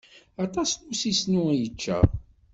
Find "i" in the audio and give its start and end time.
1.51-1.55